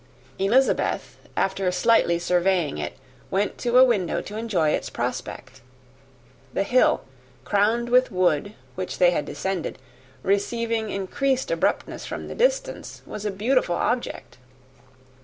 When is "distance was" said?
12.33-13.25